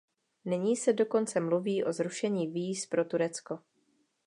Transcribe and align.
Nyní 0.45 0.75
se 0.77 0.93
dokonce 0.93 1.39
mluví 1.39 1.83
o 1.83 1.93
zrušení 1.93 2.47
víz 2.47 2.85
pro 2.85 3.05
Turecko. 3.05 3.59